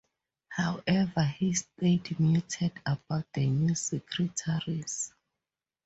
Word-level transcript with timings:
However 0.49 1.23
he 1.25 1.53
stayed 1.53 2.19
muted 2.19 2.71
about 2.87 3.31
the 3.33 3.45
new 3.45 3.75
secretaries. 3.75 5.13